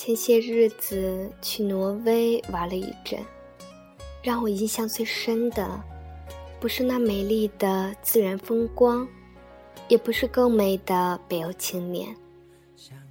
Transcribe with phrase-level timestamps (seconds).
[0.00, 3.18] 前些日子去挪威玩了一阵，
[4.22, 5.68] 让我印象最深的，
[6.60, 9.08] 不是那美丽的自然风光，
[9.88, 12.14] 也不是更美的北欧青年，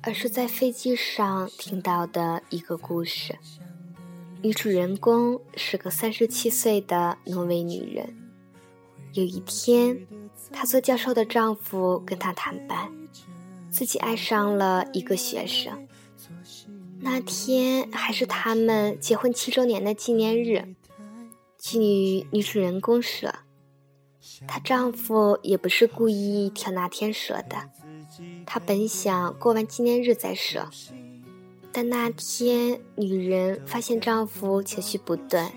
[0.02, 3.38] 而是在飞机上听到的一个故事。
[4.42, 8.15] 女主人公是个三十七岁的挪威女人。
[9.11, 10.07] 有一天，
[10.54, 12.89] 她做教授的丈夫跟她坦白，
[13.69, 15.86] 自己爱上了一个学生。
[17.00, 20.75] 那天还是他们结婚七周年的纪念日。
[21.57, 23.33] 据女女主人公说，
[24.47, 27.70] 她丈夫也不是故意挑那天说的，
[28.46, 30.70] 她本想过完纪念日再说。
[31.71, 35.48] 但那天，女人发现丈夫情绪不对，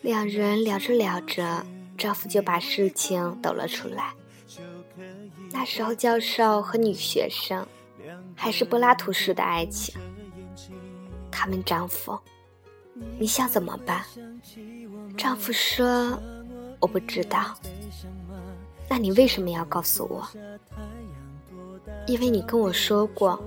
[0.00, 1.66] 两人聊着聊着，
[1.98, 4.14] 丈夫就把事情抖了出来。
[5.52, 7.66] 那时候，教授和女学生
[8.34, 9.94] 还是柏拉图式的爱情。
[11.30, 12.18] 他们丈夫，
[13.18, 14.02] 你想怎么办？
[15.16, 16.18] 丈夫说
[16.80, 17.54] ：“我不知道。”
[18.88, 20.26] 那你为什么要告诉我？
[22.06, 23.42] 因为你跟我说过。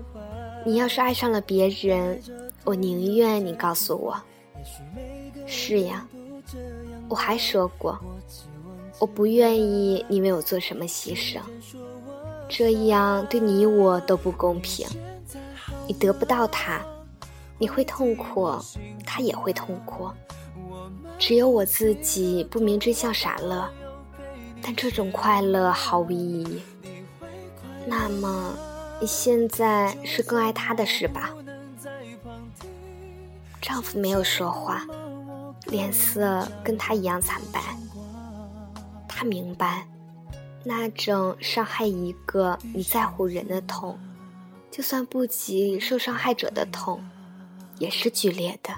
[0.66, 2.22] 你要是爱上了别人，
[2.66, 4.20] 我宁愿你告诉我。
[5.46, 6.06] 是呀，
[7.08, 7.98] 我还说过，
[9.00, 11.40] 我不愿意你为我做什么牺牲，
[12.50, 14.86] 这样对你我都不公平。
[15.88, 16.86] 你得不到他，
[17.58, 18.52] 你会痛苦，
[19.06, 20.10] 他也会痛苦。
[21.18, 23.70] 只有我自己不明真相傻乐，
[24.62, 26.62] 但这种快乐毫无意义。
[27.86, 28.54] 那么。
[29.00, 31.30] 你现在是更爱他的是吧？
[33.62, 34.88] 丈夫没有说话，
[35.68, 37.62] 脸色跟他一样惨白。
[39.08, 39.88] 他明白，
[40.64, 44.00] 那种伤害一个你在乎人的痛，
[44.72, 47.00] 就算不及受伤害者的痛，
[47.80, 48.74] 也是剧烈的。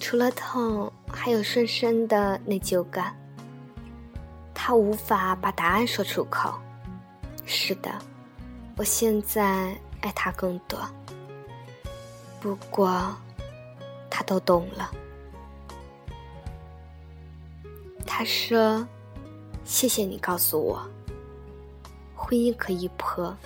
[0.00, 3.14] 除了痛，还有深深的内疚感。
[4.54, 6.58] 他无法把答案说出口。
[7.44, 7.90] 是的。
[8.76, 10.78] 我现在爱他更多，
[12.40, 13.12] 不过
[14.08, 14.90] 他都懂了。
[18.06, 18.86] 他说
[19.64, 20.80] ：“谢谢你告诉我，
[22.14, 23.36] 婚姻可以破，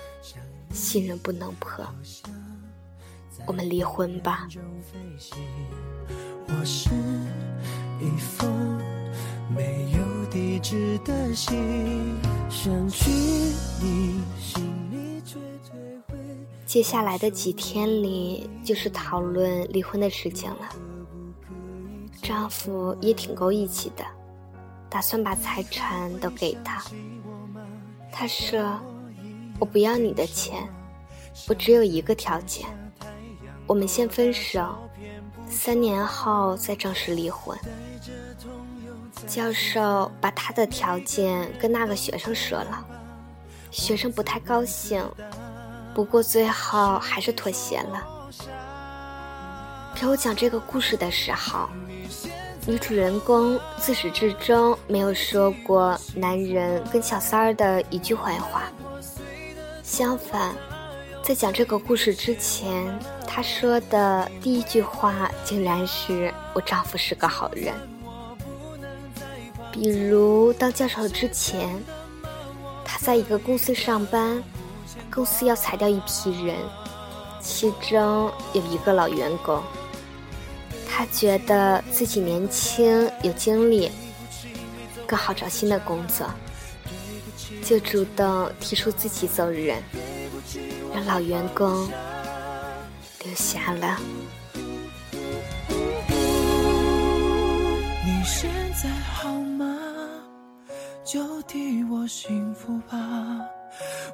[0.71, 1.83] 信任不能破。
[3.45, 4.47] 我们离婚吧。”
[6.47, 6.89] 我是
[7.99, 8.77] 一封
[9.55, 12.15] 没有地址的信，
[12.49, 13.09] 想去
[13.81, 14.73] 你心。
[16.65, 20.69] 接下来的几天里，就是讨论离婚的事情了。
[22.21, 24.03] 丈夫也挺够义气的，
[24.89, 26.83] 打算把财产都给他。
[28.11, 28.79] 他说
[29.59, 30.67] ：“我不要你的钱，
[31.47, 32.65] 我只有一个条件，
[33.65, 34.89] 我们先分手，
[35.49, 37.57] 三年后再正式离婚。”
[39.25, 42.85] 教授把他的条件跟那个学生说了，
[43.71, 45.03] 学生不太高兴。
[45.93, 48.03] 不过最后还是妥协了。
[49.95, 51.69] 给我讲这个故事的时候，
[52.65, 58.63] 女主人公自始至终没有说过男人跟小三儿的一句坏话。
[59.83, 60.53] 相反，
[61.23, 67.73] 在讲这个故事之前，她说的第一句话竟然是我丈夫是个好人。
[69.71, 71.81] 比如当教授之前，
[72.83, 74.43] 他在一个公司上班。
[75.09, 76.57] 公司要裁掉一批人，
[77.39, 79.61] 其中有一个老员工。
[80.89, 83.91] 他觉得自己年轻有精力，
[85.05, 86.27] 更好找新的工作，
[87.63, 89.83] 就主动提出自己走人，
[90.93, 91.89] 让老员工
[93.23, 93.97] 留下了。
[98.05, 98.49] 你现
[98.81, 99.65] 在好吗？
[101.03, 102.97] 就替我幸福吧。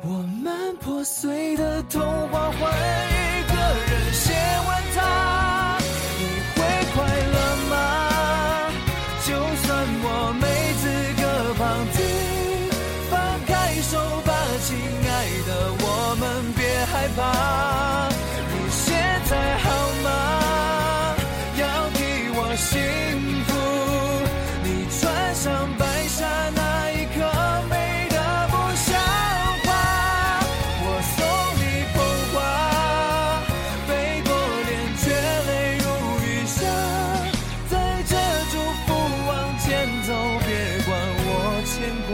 [0.04, 0.10] 我
[0.44, 2.52] 们破碎的童话，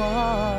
[0.06, 0.55] wall.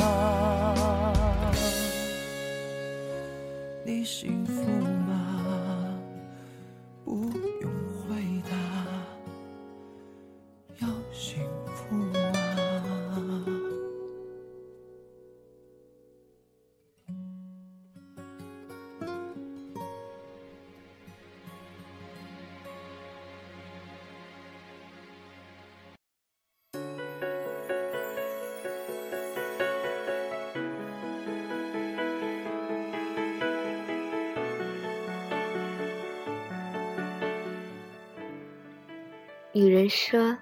[39.57, 40.37] 女人说：“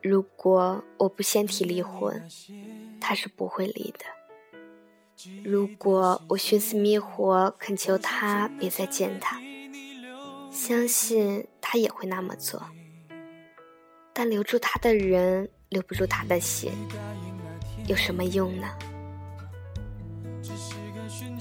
[0.00, 2.28] 如果我不先提离婚，
[3.00, 4.04] 他是不会离的。
[5.42, 9.40] 如果我寻死觅活恳求他别再见他，
[10.48, 12.62] 相信他也会那么做。
[14.12, 16.70] 但留住他的人留不住他的心，
[17.88, 18.68] 有什么用呢？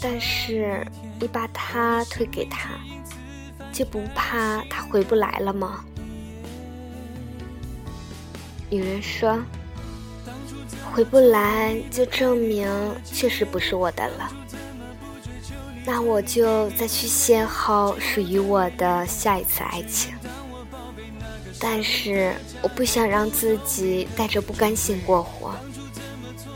[0.02, 0.84] 但是
[1.22, 2.80] 你把他推给他，
[3.72, 5.86] 就不怕他回不来了吗？”
[8.70, 9.42] 女人说
[10.94, 12.68] ：“回不来，就证明
[13.04, 14.32] 确实不是我的了。
[15.86, 20.14] 那我就再去邂逅属于我的下一次爱情。
[21.60, 25.56] 但是我不想让自己带着不甘心过活，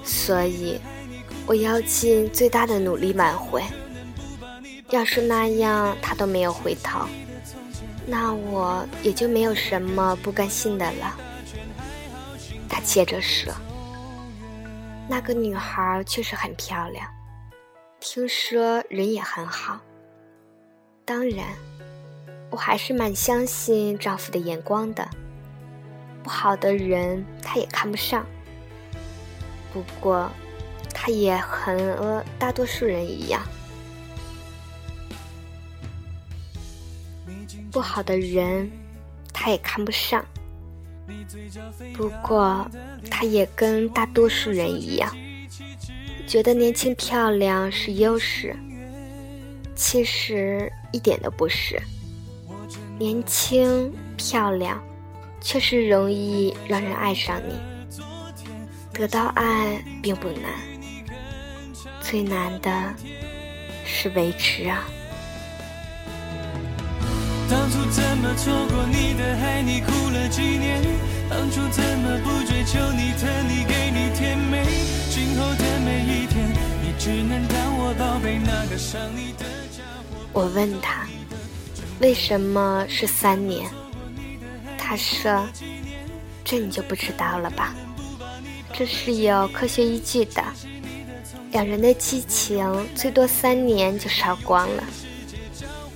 [0.04, 0.80] 所以
[1.48, 3.64] 我要尽最大的努力挽回。
[4.92, 7.08] 要是那样他都没有回头，
[8.06, 11.18] 那我也就没有什么不甘心的了。”
[12.74, 13.54] 他接着说
[15.08, 17.08] ：“那个女孩确实很漂亮，
[18.00, 19.80] 听说人也很好。
[21.06, 21.50] 当然，
[22.50, 25.08] 我还是蛮相信丈夫的眼光的。
[26.24, 28.26] 不好的人，他也看不上。
[29.72, 30.28] 不过，
[30.92, 33.40] 他也和大多数人一样，
[37.72, 38.68] 不好的人，
[39.32, 40.26] 他也看不上。”
[41.96, 42.70] 不过，
[43.10, 45.16] 他也跟大多数人一样，
[46.28, 48.56] 觉得年轻漂亮是优势。
[49.76, 51.82] 其实一点都不是，
[52.98, 54.82] 年轻漂亮
[55.42, 57.56] 确实容易让人爱上你。
[58.94, 60.54] 得到爱并不难，
[62.00, 62.94] 最难的
[63.84, 64.88] 是维持啊。
[67.54, 70.82] 当初怎么错过你的爱你哭了几年
[71.30, 74.66] 当初怎么不追求你的你给你甜美
[75.12, 76.50] 今后的每一天
[76.82, 80.18] 你只能当我宝贝那个伤你的家伙。
[80.34, 81.06] 我问他
[82.00, 83.70] 为什么是三年？
[84.76, 85.48] 他说
[86.44, 87.76] 这你就不知道了吧。
[88.74, 90.44] 这是有科学依据的。
[91.52, 94.84] 两人的激情最多三年就烧光了。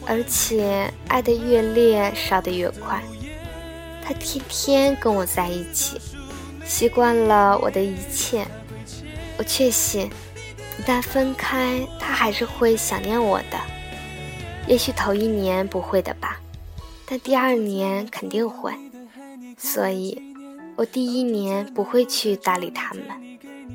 [0.07, 3.03] 而且爱的越烈，烧的越快。
[4.01, 5.99] 他天天跟我在一起，
[6.65, 8.45] 习惯了我的一切。
[9.37, 10.09] 我确信，
[10.79, 13.59] 一旦分开，他还是会想念我的。
[14.65, 16.39] 也许头一年不会的吧，
[17.05, 18.73] 但第二年肯定会。
[19.57, 20.21] 所以，
[20.77, 23.03] 我第一年不会去搭理他们，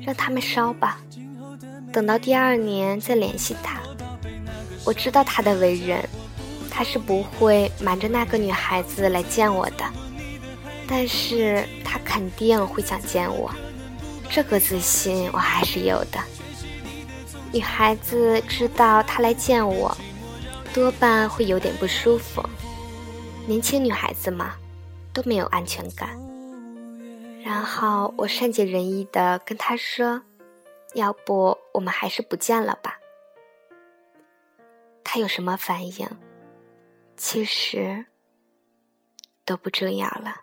[0.01, 0.99] 让他们烧吧。
[1.91, 3.79] 等到第二年再联系他。
[4.83, 6.03] 我知道他的为人。
[6.75, 9.85] 他是不会瞒着那个女孩子来见我的，
[10.87, 13.53] 但是他肯定会想见我，
[14.27, 16.19] 这个自信我还是有的。
[17.51, 19.95] 女孩子知道他来见我，
[20.73, 22.43] 多半会有点不舒服。
[23.45, 24.55] 年轻女孩子嘛，
[25.13, 26.09] 都没有安全感。
[27.43, 30.23] 然后我善解人意的跟他说
[30.95, 32.97] ：“要不我们还是不见了吧？”
[35.03, 36.07] 他有什么反应？
[37.15, 38.05] 其实
[39.45, 40.41] 都不重要了。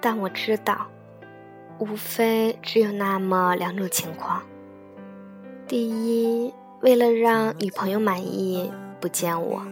[0.00, 0.97] 但我知道。
[1.78, 4.42] 无非只有那么两种情况：
[5.66, 8.70] 第一，为了让女朋友满意
[9.00, 9.62] 不见我，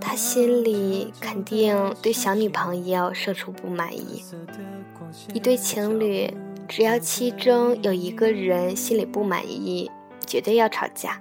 [0.00, 4.24] 他心里肯定对小女朋友生出不满意。
[5.32, 6.34] 一对情侣，
[6.66, 9.88] 只要其中有一个人心里不满意，
[10.26, 11.20] 绝对要吵架。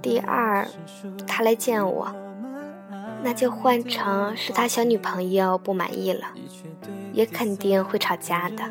[0.00, 0.66] 第二，
[1.26, 2.14] 他来见我，
[3.22, 6.28] 那就换成是他小女朋友不满意了。
[7.12, 8.64] 也肯定会吵架的。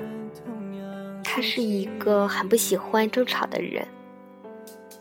[1.23, 3.87] 他是一个很不喜欢争吵的人。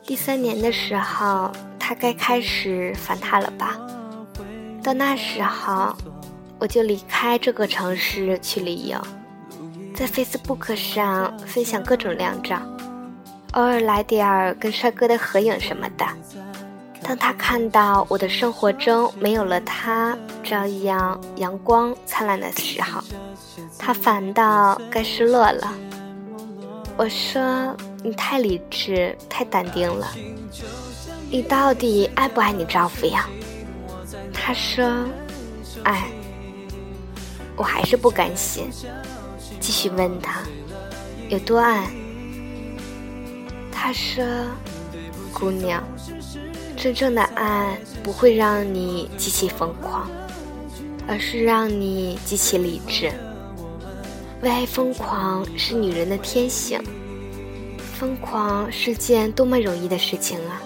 [0.04, 3.78] 第三年的时候，他该开始烦他了吧？
[4.82, 5.94] 到那时候，
[6.58, 8.98] 我就离开这个城市去旅游，
[9.94, 12.60] 在 Facebook 上分享各种靓照，
[13.52, 16.06] 偶尔来点儿跟帅哥的合影什么的。
[17.10, 23.02] 当他看到我的生活中没有了他这样阳光灿烂的时候，
[23.76, 25.74] 他反倒该失落了。
[26.96, 30.06] 我说：“你太理智，太淡定了。
[31.28, 33.28] 你到底爱不爱你丈夫呀？”
[34.32, 34.88] 他说
[35.82, 36.04] ：“爱。”
[37.58, 38.70] 我还是不甘心，
[39.58, 40.42] 继续问他
[41.28, 41.90] 有多爱。
[43.72, 44.24] 他说
[45.34, 45.82] ：“姑娘，
[46.80, 50.08] 真正的爱不会让你极其疯狂，
[51.06, 53.12] 而是让你极其理智。
[54.40, 56.82] 为爱疯狂是女人的天性，
[57.92, 60.62] 疯狂是件多么容易的事情啊！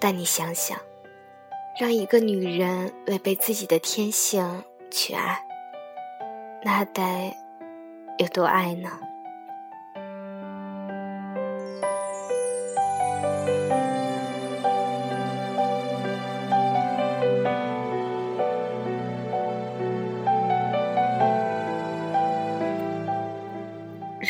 [0.00, 0.76] 但你想想，
[1.78, 4.44] 让一个女人违背自己的天性
[4.90, 5.40] 去爱。”
[6.66, 7.32] 那得
[8.18, 8.90] 有多爱呢？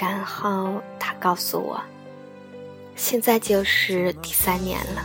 [0.01, 1.79] 然后他告诉我，
[2.97, 5.05] 现在就是第三年了。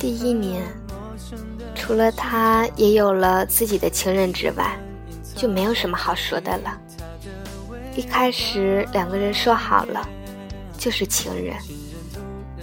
[0.00, 0.62] 第一年，
[1.74, 4.76] 除了他也有了自己的情人之外。
[5.36, 6.80] 就没有什么好说的了。
[7.96, 10.08] 一开始两个人说好了，
[10.78, 11.56] 就是情人，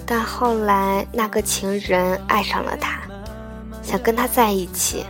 [0.06, 3.01] 但后来那个情人爱上了他，
[3.84, 5.06] 想跟他在一起，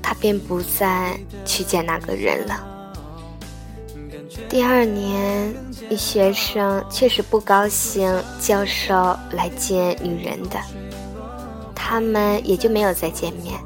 [0.00, 2.69] 他便不再去见那个人了。
[4.48, 5.54] 第二年，
[5.88, 8.94] 女学生确实不高兴教授
[9.30, 10.58] 来见女人的，
[11.74, 13.58] 他们也就没有再见面。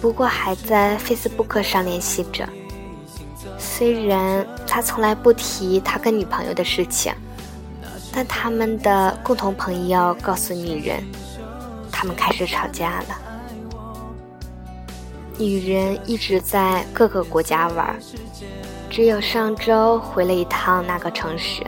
[0.00, 2.48] 不过还在 Facebook 上联系着。
[3.58, 7.12] 虽然他从来不提他跟女朋友的事情，
[8.12, 11.02] 但他们的共同朋友告诉女人，
[11.90, 13.18] 他们开始吵架了。
[15.38, 17.98] 女人一直在各个国家玩，
[18.92, 21.62] 只有上周回了一趟那个城市。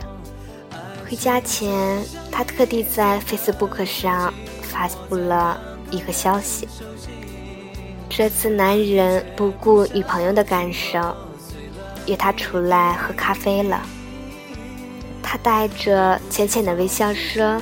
[1.03, 6.67] 回家前，他特地在 Facebook 上发布了一个消息。
[8.07, 10.99] 这次男人不顾女朋友的感受，
[12.05, 13.81] 约她出来喝咖啡了。
[15.23, 17.59] 他带着浅浅的微笑说：“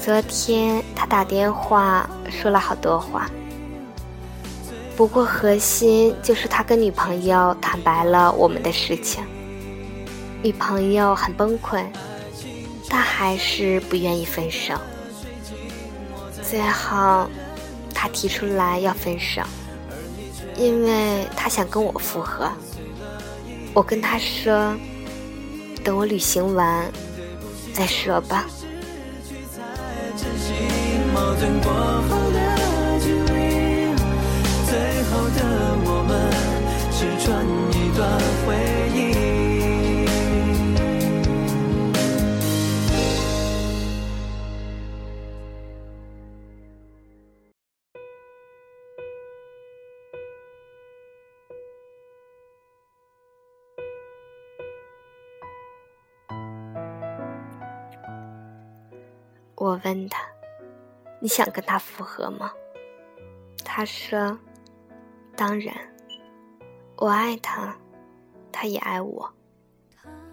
[0.00, 3.30] 昨天他打电话说了好多话，
[4.98, 9.24] 不过核心就是他跟女朋友坦白了我们的事情。
[10.42, 11.84] 女朋友很崩溃，
[12.90, 14.74] 但还是不愿意分手。
[16.42, 17.30] 最后。”
[18.00, 19.42] 他提出来要分手，
[20.56, 22.48] 因为他想跟我复合。
[23.74, 24.72] 我跟他说，
[25.82, 26.88] 等我旅行完
[27.72, 28.46] 再说吧。
[30.16, 30.28] 最
[31.10, 32.57] 后的
[35.34, 35.40] 的
[35.84, 36.10] 我们，
[36.92, 38.00] 只传一段
[38.46, 38.48] 回
[38.94, 38.98] 忆。
[59.60, 60.22] 我问他
[61.20, 62.52] ：“你想跟他复合吗？”
[63.64, 64.38] 他说
[65.38, 65.72] ：“当然，
[66.96, 67.76] 我爱他，
[68.50, 69.32] 他也爱我，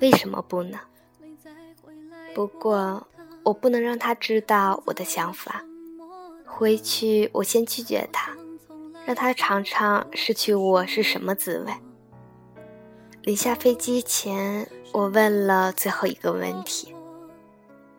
[0.02, 0.80] 为什么不呢？
[2.34, 3.06] 不过
[3.44, 5.64] 我不能让他知道我的想法。
[6.44, 8.36] 回去我先拒绝他，
[9.06, 11.74] 让他尝尝失去我是什么滋味。”
[13.22, 16.96] 临下飞机前，我问了最后一个问题。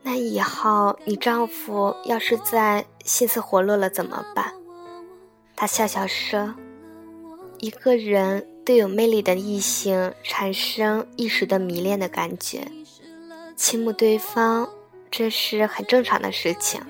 [0.02, 4.52] 那以后你丈夫要是再心思活络了怎么办？
[5.54, 6.52] 他笑笑说
[7.58, 12.66] ：“一个人对有魅力的异性产生一时的迷恋的感觉，
[13.56, 14.68] 倾慕对方，
[15.10, 16.80] 这是很正常的事情。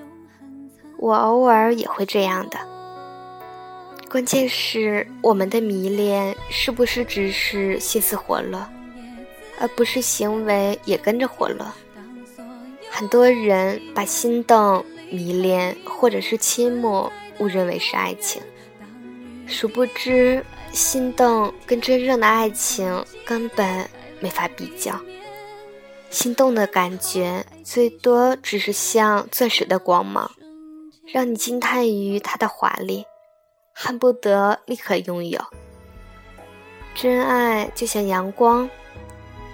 [0.99, 2.59] 我偶尔也会这样的。
[4.11, 8.67] 关键是我们的迷恋是不是只是心思活络，
[9.61, 11.67] 而不是行为也跟着活络？”
[12.91, 18.41] 很多人把心动、迷恋或者是倾慕误认为是爱情，
[19.47, 20.43] 殊不知
[20.77, 23.89] 心动跟真正的爱情根本
[24.21, 24.95] 没法比较。
[26.11, 30.31] 心动的感觉最多只是像钻石的光芒，
[31.07, 33.03] 让你惊叹于它的华丽，
[33.73, 35.41] 恨不得立刻拥有。
[36.95, 38.69] 真爱就像阳光。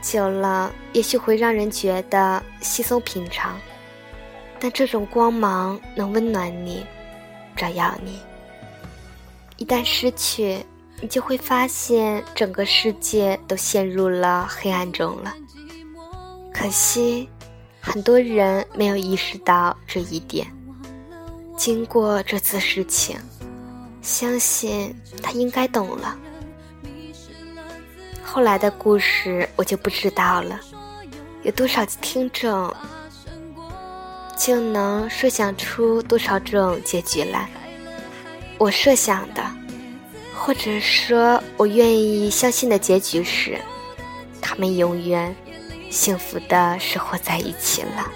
[0.03, 3.57] 久了，也许会让人觉得稀松平常，
[4.59, 6.85] 但这种光芒能温暖你，
[7.57, 8.19] 照耀你。
[9.57, 10.59] 一旦失去，
[11.03, 15.35] 你就会发现整个世界都陷入了黑暗中了。
[16.55, 17.29] 可惜，
[17.81, 20.47] 很多人没有意识到这一点。
[21.57, 23.19] 经过这次事情，
[24.01, 26.17] 相信他应该懂了。
[28.23, 30.61] 后来的故事我就不知道了。
[31.43, 32.73] 有多少听众
[34.39, 37.51] 就能设想出多少种结局来？
[38.57, 39.45] 我设想的，
[40.45, 43.57] 或者说我愿意相信的结局是，
[44.41, 45.33] 他们永远
[45.89, 48.11] 幸福的生活在一起了。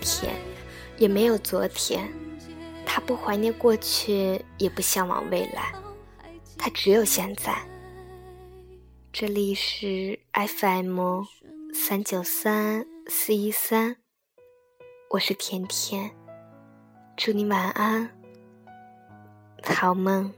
[0.00, 0.34] 天，
[0.98, 2.12] 也没有昨天，
[2.84, 5.72] 他不怀念过去，也不向往未来，
[6.58, 7.56] 他只有现在。
[9.12, 11.22] 这里是 FM
[11.74, 13.96] 三九三四一三，
[15.10, 16.10] 我是甜甜，
[17.16, 18.10] 祝你晚安，
[19.64, 20.32] 好梦。